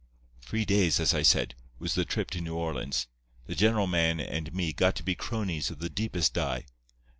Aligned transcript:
"Three 0.41 0.65
days, 0.65 0.99
as 0.99 1.13
I 1.13 1.21
said, 1.21 1.53
was 1.77 1.93
the 1.93 2.05
trip 2.05 2.31
to 2.31 2.41
New 2.41 2.55
Orleans. 2.55 3.05
The 3.45 3.53
general 3.53 3.85
man 3.85 4.19
and 4.19 4.51
me 4.51 4.73
got 4.73 4.95
to 4.95 5.03
be 5.03 5.13
cronies 5.13 5.69
of 5.69 5.77
the 5.77 5.91
deepest 5.91 6.33
dye. 6.33 6.65